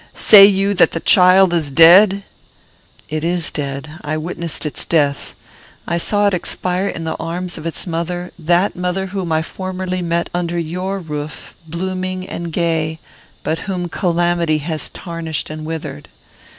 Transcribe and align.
Say 0.15 0.45
you 0.45 0.73
that 0.73 0.93
the 0.93 0.99
child 0.99 1.53
is 1.53 1.69
dead?" 1.69 2.23
"It 3.09 3.23
is 3.23 3.51
dead. 3.51 3.99
I 4.01 4.17
witnessed 4.17 4.65
its 4.65 4.83
death. 4.83 5.35
I 5.85 5.99
saw 5.99 6.25
it 6.25 6.33
expire 6.33 6.87
in 6.87 7.03
the 7.03 7.13
arms 7.17 7.59
of 7.59 7.67
its 7.67 7.85
mother; 7.85 8.31
that 8.39 8.75
mother 8.75 9.05
whom 9.05 9.31
I 9.31 9.43
formerly 9.43 10.01
met 10.01 10.31
under 10.33 10.57
your 10.57 10.97
roof 10.97 11.55
blooming 11.67 12.27
and 12.27 12.51
gay, 12.51 12.99
but 13.43 13.59
whom 13.69 13.89
calamity 13.89 14.57
has 14.57 14.89
tarnished 14.89 15.51
and 15.51 15.65
withered. 15.65 16.09